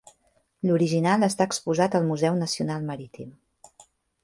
L'original 0.67 1.25
està 1.27 1.47
exposat 1.51 1.99
al 1.99 2.09
Museu 2.09 2.41
Nacional 2.41 2.91
Marítim. 2.91 3.31